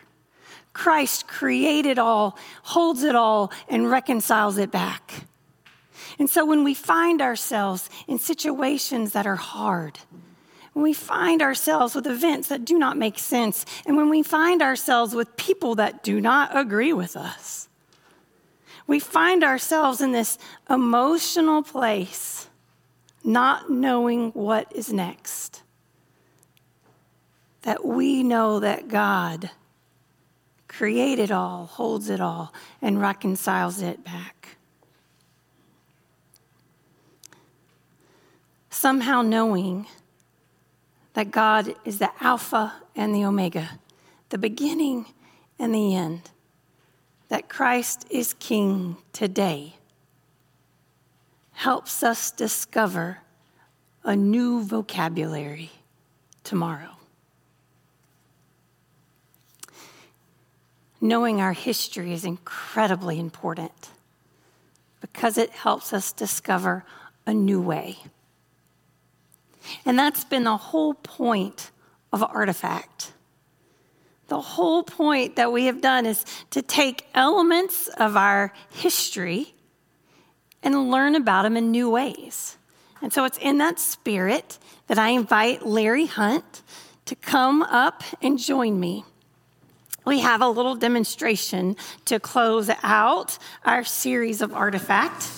Christ 0.73 1.27
created 1.27 1.99
all, 1.99 2.37
holds 2.63 3.03
it 3.03 3.15
all, 3.15 3.51
and 3.69 3.89
reconciles 3.89 4.57
it 4.57 4.71
back. 4.71 5.25
And 6.19 6.29
so 6.29 6.45
when 6.45 6.63
we 6.63 6.73
find 6.73 7.21
ourselves 7.21 7.89
in 8.07 8.19
situations 8.19 9.13
that 9.13 9.25
are 9.25 9.35
hard, 9.35 9.99
when 10.73 10.83
we 10.83 10.93
find 10.93 11.41
ourselves 11.41 11.93
with 11.93 12.07
events 12.07 12.47
that 12.49 12.65
do 12.65 12.77
not 12.77 12.97
make 12.97 13.19
sense, 13.19 13.65
and 13.85 13.95
when 13.95 14.09
we 14.09 14.23
find 14.23 14.61
ourselves 14.61 15.13
with 15.13 15.37
people 15.37 15.75
that 15.75 16.03
do 16.03 16.19
not 16.19 16.57
agree 16.57 16.93
with 16.93 17.15
us, 17.15 17.69
we 18.87 18.99
find 18.99 19.43
ourselves 19.43 20.01
in 20.01 20.11
this 20.11 20.37
emotional 20.69 21.63
place, 21.63 22.49
not 23.23 23.69
knowing 23.69 24.31
what 24.31 24.71
is 24.75 24.91
next. 24.91 25.61
That 27.61 27.85
we 27.85 28.23
know 28.23 28.59
that 28.59 28.89
God 28.89 29.51
created 30.75 31.31
all, 31.31 31.67
holds 31.67 32.09
it 32.09 32.19
all, 32.19 32.51
and 32.81 32.99
reconciles 32.99 33.81
it 33.81 34.03
back. 34.03 34.57
Somehow 38.71 39.21
knowing 39.21 39.85
that 41.13 41.29
God 41.29 41.75
is 41.85 41.99
the 41.99 42.09
Alpha 42.19 42.73
and 42.95 43.13
the 43.13 43.23
Omega, 43.23 43.79
the 44.29 44.39
beginning 44.39 45.05
and 45.59 45.75
the 45.75 45.95
end, 45.95 46.31
that 47.29 47.47
Christ 47.47 48.07
is 48.09 48.33
King 48.39 48.97
today, 49.13 49.75
helps 51.51 52.01
us 52.01 52.31
discover 52.31 53.19
a 54.03 54.15
new 54.15 54.63
vocabulary 54.63 55.69
tomorrow. 56.43 56.97
Knowing 61.03 61.41
our 61.41 61.51
history 61.51 62.13
is 62.13 62.23
incredibly 62.23 63.19
important 63.19 63.89
because 65.01 65.37
it 65.37 65.49
helps 65.49 65.91
us 65.91 66.13
discover 66.13 66.85
a 67.27 67.33
new 67.33 67.59
way. 67.59 67.97
And 69.85 69.99
that's 69.99 70.23
been 70.23 70.45
the 70.45 70.55
whole 70.55 70.93
point 70.93 71.71
of 72.13 72.23
Artifact. 72.23 73.11
The 74.29 74.39
whole 74.39 74.83
point 74.83 75.35
that 75.35 75.51
we 75.51 75.65
have 75.65 75.81
done 75.81 76.05
is 76.05 76.23
to 76.51 76.61
take 76.61 77.05
elements 77.13 77.89
of 77.97 78.15
our 78.15 78.53
history 78.71 79.55
and 80.63 80.89
learn 80.89 81.15
about 81.15 81.41
them 81.41 81.57
in 81.57 81.69
new 81.69 81.89
ways. 81.89 82.55
And 83.01 83.11
so 83.11 83.25
it's 83.25 83.37
in 83.39 83.57
that 83.57 83.77
spirit 83.77 84.57
that 84.87 84.97
I 84.97 85.09
invite 85.09 85.65
Larry 85.65 86.05
Hunt 86.05 86.61
to 87.07 87.15
come 87.15 87.61
up 87.61 88.03
and 88.21 88.39
join 88.39 88.79
me. 88.79 89.03
We 90.05 90.19
have 90.19 90.41
a 90.41 90.49
little 90.49 90.75
demonstration 90.75 91.77
to 92.05 92.19
close 92.19 92.69
out 92.83 93.37
our 93.63 93.83
series 93.85 94.41
of 94.41 94.53
Artifact. 94.53 95.29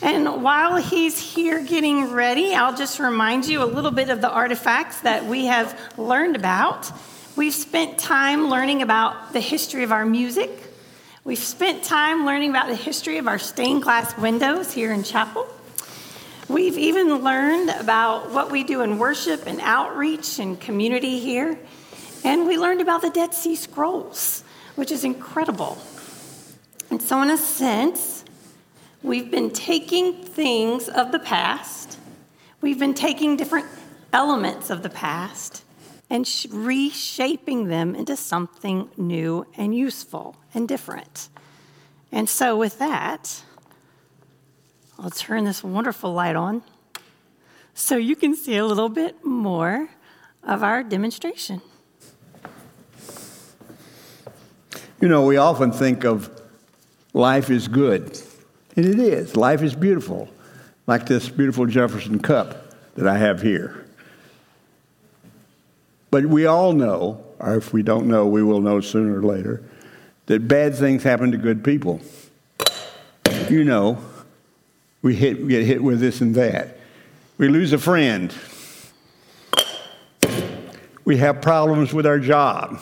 And 0.00 0.42
while 0.42 0.76
he's 0.76 1.18
here 1.18 1.62
getting 1.62 2.10
ready, 2.10 2.54
I'll 2.54 2.74
just 2.74 2.98
remind 2.98 3.46
you 3.46 3.62
a 3.62 3.66
little 3.66 3.90
bit 3.90 4.08
of 4.08 4.20
the 4.20 4.30
artifacts 4.30 5.00
that 5.00 5.26
we 5.26 5.46
have 5.46 5.78
learned 5.98 6.36
about. 6.36 6.90
We've 7.36 7.54
spent 7.54 7.98
time 7.98 8.48
learning 8.48 8.82
about 8.82 9.32
the 9.32 9.40
history 9.40 9.84
of 9.84 9.92
our 9.92 10.06
music. 10.06 10.50
We've 11.24 11.38
spent 11.38 11.84
time 11.84 12.24
learning 12.24 12.50
about 12.50 12.68
the 12.68 12.74
history 12.74 13.18
of 13.18 13.28
our 13.28 13.38
stained 13.38 13.82
glass 13.82 14.16
windows 14.16 14.72
here 14.72 14.92
in 14.92 15.02
chapel. 15.04 15.46
We've 16.48 16.76
even 16.78 17.22
learned 17.22 17.70
about 17.70 18.32
what 18.32 18.50
we 18.50 18.64
do 18.64 18.80
in 18.80 18.98
worship 18.98 19.46
and 19.46 19.60
outreach 19.60 20.38
and 20.38 20.60
community 20.60 21.20
here. 21.20 21.58
And 22.24 22.46
we 22.46 22.56
learned 22.56 22.80
about 22.80 23.02
the 23.02 23.10
Dead 23.10 23.34
Sea 23.34 23.56
Scrolls, 23.56 24.44
which 24.76 24.90
is 24.90 25.04
incredible. 25.04 25.78
And 26.90 27.00
so, 27.02 27.20
in 27.22 27.30
a 27.30 27.36
sense, 27.36 28.22
We've 29.02 29.32
been 29.32 29.50
taking 29.50 30.22
things 30.22 30.88
of 30.88 31.10
the 31.10 31.18
past, 31.18 31.98
we've 32.60 32.78
been 32.78 32.94
taking 32.94 33.36
different 33.36 33.66
elements 34.12 34.70
of 34.70 34.84
the 34.84 34.90
past 34.90 35.64
and 36.08 36.24
sh- 36.26 36.46
reshaping 36.50 37.66
them 37.66 37.96
into 37.96 38.16
something 38.16 38.90
new 38.96 39.44
and 39.56 39.74
useful 39.74 40.36
and 40.54 40.68
different. 40.68 41.30
And 42.12 42.28
so, 42.28 42.56
with 42.56 42.78
that, 42.78 43.42
I'll 45.00 45.10
turn 45.10 45.46
this 45.46 45.64
wonderful 45.64 46.12
light 46.12 46.36
on 46.36 46.62
so 47.74 47.96
you 47.96 48.14
can 48.14 48.36
see 48.36 48.56
a 48.56 48.64
little 48.64 48.88
bit 48.88 49.24
more 49.24 49.88
of 50.44 50.62
our 50.62 50.84
demonstration. 50.84 51.60
You 55.02 55.08
know, 55.08 55.24
we 55.24 55.36
often 55.36 55.72
think 55.72 56.04
of 56.04 56.30
life 57.12 57.50
is 57.50 57.66
good. 57.66 58.22
And 58.76 58.86
it 58.86 59.00
is. 59.00 59.34
Life 59.34 59.60
is 59.60 59.74
beautiful, 59.74 60.28
like 60.86 61.06
this 61.06 61.28
beautiful 61.28 61.66
Jefferson 61.66 62.20
cup 62.20 62.72
that 62.94 63.08
I 63.08 63.18
have 63.18 63.42
here. 63.42 63.84
But 66.12 66.26
we 66.26 66.46
all 66.46 66.72
know, 66.72 67.24
or 67.40 67.56
if 67.56 67.72
we 67.72 67.82
don't 67.82 68.06
know, 68.06 68.28
we 68.28 68.44
will 68.44 68.60
know 68.60 68.80
sooner 68.80 69.18
or 69.18 69.22
later, 69.24 69.64
that 70.26 70.46
bad 70.46 70.76
things 70.76 71.02
happen 71.02 71.32
to 71.32 71.36
good 71.36 71.64
people. 71.64 72.00
You 73.50 73.64
know, 73.64 73.98
we 75.02 75.16
hit, 75.16 75.48
get 75.48 75.66
hit 75.66 75.82
with 75.82 75.98
this 75.98 76.20
and 76.20 76.32
that. 76.36 76.78
We 77.38 77.48
lose 77.48 77.72
a 77.72 77.78
friend. 77.78 78.32
We 81.04 81.16
have 81.16 81.42
problems 81.42 81.92
with 81.92 82.06
our 82.06 82.20
job. 82.20 82.80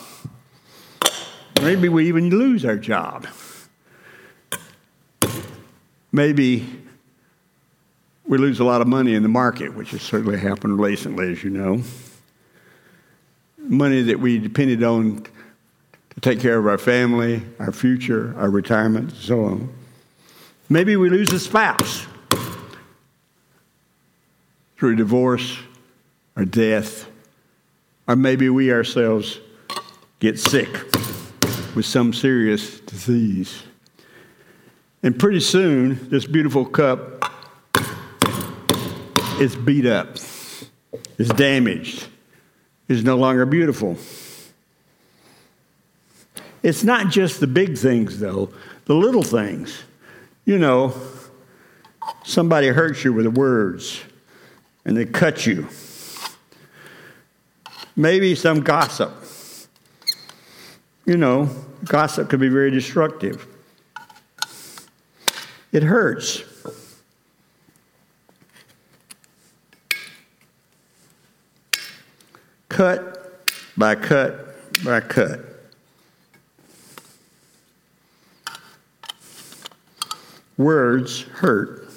Maybe 1.63 1.91
we 1.91 2.09
even 2.09 2.31
lose 2.31 2.65
our 2.65 2.77
job. 2.77 3.27
Maybe 6.11 6.67
we 8.27 8.39
lose 8.39 8.61
a 8.61 8.65
lot 8.65 8.81
of 8.81 8.87
money 8.87 9.15
in 9.15 9.23
the 9.23 9.29
market, 9.29 9.75
which 9.75 9.91
has 9.91 10.01
certainly 10.01 10.39
happened 10.39 10.81
recently, 10.81 11.31
as 11.31 11.45
you 11.45 11.51
know. 11.51 11.83
Money 13.59 14.01
that 14.03 14.19
we 14.19 14.39
depended 14.39 14.83
on 14.83 15.23
to 16.11 16.21
take 16.21 16.41
care 16.41 16.59
of 16.59 16.67
our 16.67 16.79
family, 16.79 17.43
our 17.59 17.73
future, 17.73 18.35
our 18.39 18.49
retirement, 18.49 19.11
and 19.11 19.19
so 19.19 19.45
on. 19.45 19.73
Maybe 20.71 20.97
we 20.97 21.11
lose 21.11 21.31
a 21.31 21.39
spouse 21.39 22.07
through 24.79 24.97
divorce 24.97 25.59
or 26.37 26.47
death, 26.47 27.07
or 28.09 28.17
maybe 28.17 28.49
we 28.49 28.73
ourselves 28.73 29.39
get 30.21 30.39
sick 30.39 30.91
with 31.75 31.87
some 31.87 32.13
serious 32.13 32.81
disease. 32.81 33.63
And 35.03 35.19
pretty 35.19 35.41
soon, 35.41 36.09
this 36.11 36.27
beautiful 36.27 36.65
cup 36.65 37.25
is 39.41 39.57
beat 39.57 39.87
up, 39.87 40.17
is 41.19 41.29
damaged, 41.29 42.07
is 42.89 43.03
no 43.03 43.17
longer 43.17 43.47
beautiful. 43.47 43.97
It's 46.63 46.85
not 46.85 47.09
just 47.09 47.41
the 47.41 47.47
big 47.47 47.79
things, 47.79 48.21
though, 48.21 48.51
the 48.85 48.95
little 48.95 49.23
things. 49.23 49.83
You 50.45 50.59
know, 50.59 50.95
somebody 52.25 52.69
hurts 52.69 53.05
you 53.05 53.13
with 53.13 53.25
the 53.25 53.31
words 53.31 54.03
and 54.85 54.97
they 54.97 55.07
cut 55.07 55.47
you. 55.47 55.69
Maybe 57.97 58.35
some 58.35 58.61
gossip. 58.61 59.13
You 61.11 61.17
know, 61.17 61.51
gossip 61.87 62.29
could 62.29 62.39
be 62.39 62.49
very 62.49 62.71
destructive. 62.71 63.45
It 65.73 65.83
hurts. 65.83 66.45
Cut 72.69 73.43
by 73.77 73.97
cut 73.97 74.55
by 74.85 75.01
cut. 75.01 75.41
Words 80.57 81.23
hurt. 81.23 81.89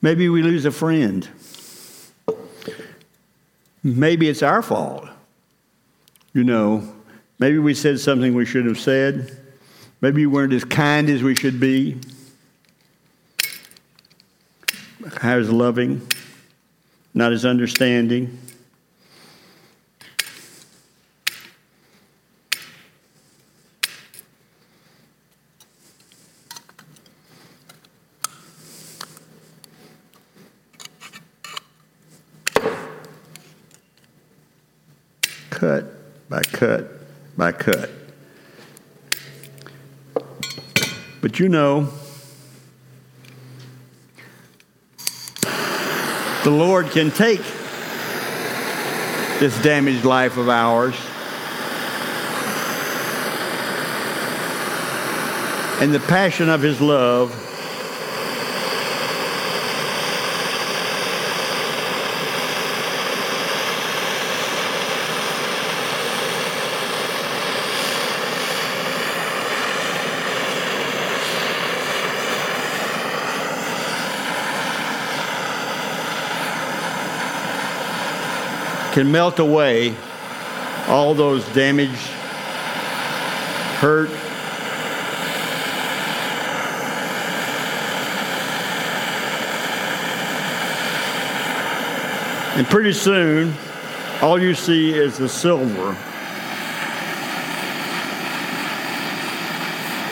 Maybe 0.00 0.30
we 0.30 0.42
lose 0.42 0.64
a 0.64 0.70
friend. 0.70 1.28
Maybe 3.96 4.28
it's 4.28 4.42
our 4.42 4.62
fault. 4.62 5.08
You 6.34 6.44
know, 6.44 6.94
Maybe 7.38 7.58
we 7.58 7.72
said 7.72 8.00
something 8.00 8.34
we 8.34 8.44
should 8.44 8.66
have 8.66 8.80
said. 8.80 9.36
Maybe 10.00 10.26
we 10.26 10.32
weren't 10.32 10.52
as 10.52 10.64
kind 10.64 11.08
as 11.08 11.22
we 11.22 11.34
should 11.34 11.60
be, 11.60 11.96
Not 15.00 15.24
as 15.24 15.50
loving. 15.50 16.06
not 17.14 17.32
as 17.32 17.44
understanding. 17.44 18.38
Cut 36.58 36.90
by 37.36 37.52
cut. 37.52 37.88
But 41.20 41.38
you 41.38 41.48
know, 41.48 41.88
the 46.42 46.50
Lord 46.50 46.90
can 46.90 47.12
take 47.12 47.42
this 49.38 49.56
damaged 49.62 50.04
life 50.04 50.36
of 50.36 50.48
ours 50.48 50.96
and 55.80 55.94
the 55.94 56.00
passion 56.08 56.48
of 56.48 56.60
His 56.60 56.80
love 56.80 57.47
can 78.98 79.12
melt 79.12 79.38
away 79.38 79.94
all 80.88 81.14
those 81.14 81.46
damaged, 81.54 81.94
hurt, 83.78 84.10
and 92.58 92.66
pretty 92.66 92.92
soon, 92.92 93.54
all 94.20 94.36
you 94.36 94.52
see 94.52 94.92
is 94.92 95.16
the 95.16 95.28
silver. 95.28 95.96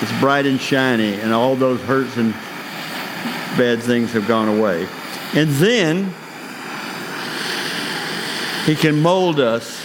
It's 0.01 0.21
bright 0.21 0.47
and 0.47 0.61
shiny, 0.61 1.15
and 1.15 1.33
all 1.33 1.57
those 1.57 1.81
hurts 1.81 2.17
and 2.19 2.33
bad 3.59 3.83
things 3.83 4.13
have 4.13 4.29
gone 4.29 4.47
away. 4.47 4.87
And 5.35 5.51
then 5.55 6.15
he 8.67 8.75
can 8.75 9.01
mold 9.01 9.39
us. 9.39 9.81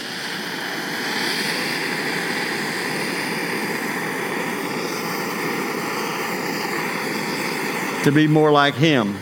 To 8.02 8.10
be 8.10 8.26
more 8.26 8.50
like 8.50 8.74
Him. 8.74 9.16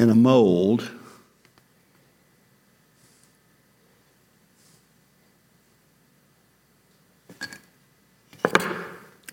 In 0.00 0.10
a 0.10 0.14
mold. 0.14 0.90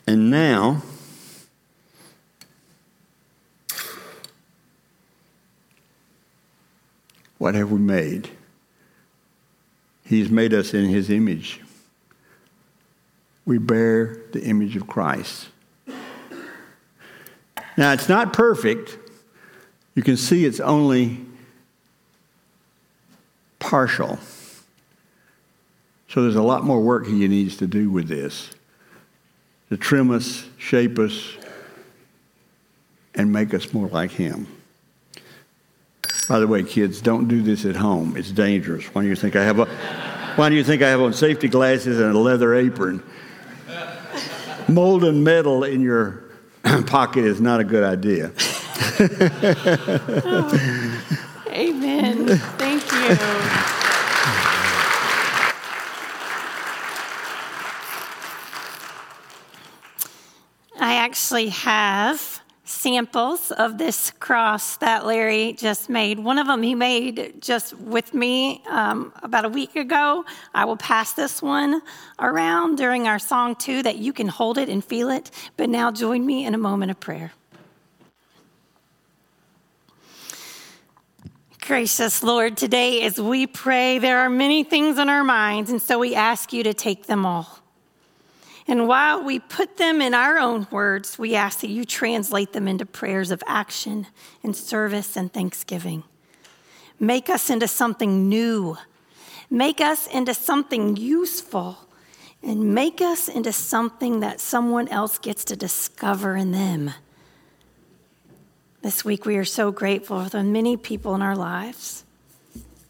And 0.07 0.29
now, 0.29 0.83
what 7.37 7.55
have 7.55 7.71
we 7.71 7.79
made? 7.79 8.29
He's 10.03 10.29
made 10.29 10.53
us 10.53 10.73
in 10.73 10.85
his 10.85 11.09
image. 11.09 11.61
We 13.45 13.57
bear 13.57 14.21
the 14.31 14.43
image 14.43 14.75
of 14.75 14.87
Christ. 14.87 15.49
Now, 17.77 17.91
it's 17.93 18.07
not 18.07 18.31
perfect 18.31 19.04
you 19.95 20.03
can 20.03 20.17
see 20.17 20.45
it's 20.45 20.59
only 20.59 21.25
partial. 23.59 24.19
So 26.09 26.21
there's 26.21 26.35
a 26.35 26.43
lot 26.43 26.63
more 26.63 26.81
work 26.81 27.07
he 27.07 27.27
needs 27.27 27.57
to 27.57 27.67
do 27.67 27.89
with 27.89 28.07
this 28.07 28.51
to 29.69 29.77
trim 29.77 30.11
us, 30.11 30.45
shape 30.57 30.99
us, 30.99 31.35
and 33.15 33.31
make 33.31 33.53
us 33.53 33.73
more 33.73 33.87
like 33.87 34.11
him. 34.11 34.47
By 36.27 36.39
the 36.39 36.47
way, 36.47 36.63
kids, 36.63 37.01
don't 37.01 37.27
do 37.27 37.41
this 37.41 37.65
at 37.65 37.75
home. 37.75 38.15
It's 38.17 38.31
dangerous. 38.31 38.85
Why 38.93 39.01
do 39.01 39.07
you 39.07 39.15
think 39.15 39.35
I 39.35 39.43
have 39.43 39.59
a 39.59 39.65
why 40.35 40.49
do 40.49 40.55
you 40.55 40.65
think 40.65 40.81
I 40.81 40.89
have 40.89 40.99
on 40.99 41.13
safety 41.13 41.47
glasses 41.47 41.99
and 41.99 42.13
a 42.13 42.19
leather 42.19 42.53
apron? 42.53 43.01
Molten 44.67 45.23
metal 45.23 45.63
in 45.63 45.79
your 45.79 46.25
pocket 46.87 47.23
is 47.23 47.39
not 47.39 47.61
a 47.61 47.63
good 47.63 47.83
idea 47.83 48.33
oh. 50.25 51.01
Amen. 51.49 52.27
Thank 52.57 52.83
you. 52.91 53.17
I 60.77 60.95
actually 60.95 61.49
have 61.49 62.41
samples 62.65 63.51
of 63.51 63.77
this 63.77 64.11
cross 64.19 64.77
that 64.77 65.05
Larry 65.05 65.53
just 65.53 65.89
made. 65.89 66.19
One 66.19 66.37
of 66.37 66.47
them 66.47 66.61
he 66.61 66.75
made 66.75 67.41
just 67.41 67.73
with 67.75 68.13
me 68.13 68.61
um, 68.67 69.13
about 69.23 69.45
a 69.45 69.49
week 69.49 69.75
ago. 69.75 70.25
I 70.53 70.65
will 70.65 70.77
pass 70.77 71.13
this 71.13 71.41
one 71.41 71.81
around 72.19 72.75
during 72.75 73.07
our 73.07 73.19
song 73.19 73.55
too, 73.55 73.83
that 73.83 73.97
you 73.97 74.13
can 74.13 74.27
hold 74.27 74.57
it 74.57 74.67
and 74.67 74.83
feel 74.83 75.09
it. 75.09 75.31
But 75.57 75.69
now 75.69 75.91
join 75.91 76.25
me 76.25 76.45
in 76.45 76.53
a 76.53 76.57
moment 76.57 76.91
of 76.91 76.99
prayer. 76.99 77.31
Gracious 81.67 82.21
Lord, 82.21 82.57
today 82.57 83.01
as 83.01 83.19
we 83.19 83.47
pray, 83.47 83.97
there 83.97 84.19
are 84.19 84.29
many 84.29 84.63
things 84.63 84.99
on 84.99 85.09
our 85.09 85.23
minds, 85.23 85.71
and 85.71 85.81
so 85.81 85.97
we 85.97 86.13
ask 86.13 86.53
you 86.53 86.61
to 86.61 86.75
take 86.75 87.07
them 87.07 87.25
all. 87.25 87.59
And 88.67 88.87
while 88.87 89.23
we 89.23 89.39
put 89.39 89.77
them 89.77 89.99
in 89.99 90.13
our 90.13 90.37
own 90.37 90.67
words, 90.69 91.17
we 91.17 91.33
ask 91.33 91.61
that 91.61 91.71
you 91.71 91.83
translate 91.83 92.53
them 92.53 92.67
into 92.67 92.85
prayers 92.85 93.31
of 93.31 93.41
action 93.47 94.05
and 94.43 94.55
service 94.55 95.17
and 95.17 95.33
thanksgiving. 95.33 96.03
Make 96.99 97.31
us 97.31 97.49
into 97.49 97.67
something 97.67 98.29
new, 98.29 98.77
make 99.49 99.81
us 99.81 100.05
into 100.05 100.35
something 100.35 100.95
useful, 100.97 101.79
and 102.43 102.75
make 102.75 103.01
us 103.01 103.27
into 103.27 103.51
something 103.51 104.19
that 104.19 104.39
someone 104.39 104.87
else 104.89 105.17
gets 105.17 105.43
to 105.45 105.55
discover 105.55 106.35
in 106.35 106.51
them. 106.51 106.91
This 108.85 109.03
week, 109.03 109.25
we 109.25 109.37
are 109.37 109.45
so 109.45 109.71
grateful 109.71 110.23
for 110.23 110.29
the 110.29 110.43
many 110.43 110.77
people 110.77 111.15
in 111.15 111.23
our 111.23 111.35
lives, 111.35 112.05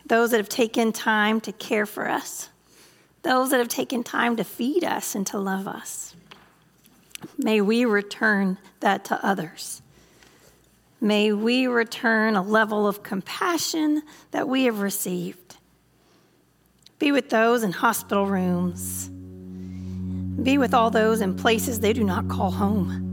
those 0.05 0.31
that 0.31 0.37
have 0.39 0.49
taken 0.49 0.91
time 0.91 1.39
to 1.39 1.53
care 1.53 1.85
for 1.85 2.09
us, 2.09 2.49
those 3.21 3.51
that 3.51 3.59
have 3.59 3.69
taken 3.69 4.03
time 4.03 4.35
to 4.35 4.43
feed 4.43 4.83
us 4.83 5.15
and 5.15 5.25
to 5.27 5.37
love 5.37 5.69
us. 5.69 6.13
May 7.37 7.61
we 7.61 7.85
return 7.85 8.57
that 8.81 9.05
to 9.05 9.25
others. 9.25 9.81
May 10.99 11.31
we 11.31 11.65
return 11.65 12.35
a 12.35 12.43
level 12.43 12.85
of 12.85 13.01
compassion 13.01 14.03
that 14.31 14.49
we 14.49 14.65
have 14.65 14.81
received. 14.81 15.55
Be 16.99 17.13
with 17.13 17.29
those 17.29 17.63
in 17.63 17.71
hospital 17.71 18.25
rooms. 18.25 19.07
Be 20.43 20.57
with 20.57 20.73
all 20.73 20.91
those 20.91 21.21
in 21.21 21.37
places 21.37 21.79
they 21.79 21.93
do 21.93 22.03
not 22.03 22.27
call 22.27 22.51
home. 22.51 23.04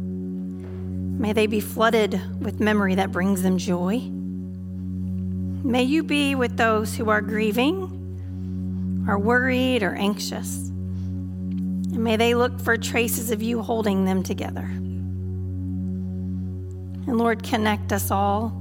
May 1.22 1.32
they 1.32 1.46
be 1.46 1.60
flooded 1.60 2.20
with 2.42 2.58
memory 2.58 2.96
that 2.96 3.12
brings 3.12 3.42
them 3.42 3.56
joy. 3.56 4.00
May 5.64 5.84
you 5.84 6.02
be 6.02 6.34
with 6.34 6.56
those 6.56 6.96
who 6.96 7.10
are 7.10 7.20
grieving 7.20 9.04
are 9.08 9.20
worried 9.20 9.84
or 9.84 9.94
anxious. 9.94 10.56
And 10.56 12.02
may 12.02 12.16
they 12.16 12.34
look 12.34 12.58
for 12.60 12.76
traces 12.76 13.30
of 13.30 13.40
you 13.40 13.62
holding 13.62 14.04
them 14.04 14.24
together. 14.24 14.64
And 17.06 17.18
Lord, 17.18 17.44
connect 17.44 17.92
us 17.92 18.10
all 18.10 18.52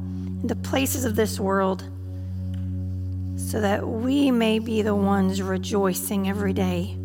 into 0.43 0.54
places 0.54 1.04
of 1.04 1.15
this 1.15 1.39
world 1.39 1.84
so 3.38 3.60
that 3.60 3.88
we 3.88 4.30
may 4.30 4.60
be 4.60 4.84
the 4.84 4.93
ones 4.93 5.41
rejoicing 5.41 6.30
every 6.30 6.54
day. 6.54 6.95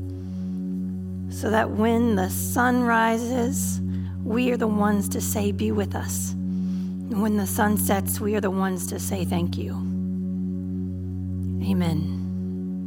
So 1.31 1.49
that 1.49 1.71
when 1.71 2.15
the 2.15 2.29
sun 2.29 2.83
rises, 2.83 3.81
we 4.27 4.51
are 4.51 4.57
the 4.57 4.67
ones 4.67 5.09
to 5.11 5.21
say, 5.21 5.53
Be 5.53 5.71
with 5.71 5.95
us. 5.95 6.33
And 6.33 7.23
when 7.23 7.37
the 7.37 7.47
sun 7.47 7.79
sets, 7.79 8.21
we 8.21 8.35
are 8.35 8.41
the 8.41 8.51
ones 8.51 8.87
to 8.89 8.99
say, 8.99 9.25
Thank 9.25 9.57
you. 9.57 9.75
Amen. 11.63 12.16